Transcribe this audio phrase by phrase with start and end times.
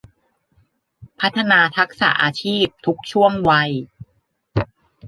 [1.19, 3.71] พัฒนาทักษะอาชีพทุกช่วงวัย